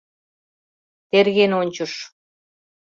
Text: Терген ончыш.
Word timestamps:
Терген 1.09 1.51
ончыш. 1.61 1.93